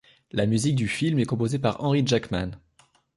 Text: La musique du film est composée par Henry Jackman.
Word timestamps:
La 0.31 0.47
musique 0.47 0.73
du 0.75 0.87
film 0.87 1.19
est 1.19 1.27
composée 1.27 1.59
par 1.59 1.83
Henry 1.83 2.01
Jackman. 2.03 2.53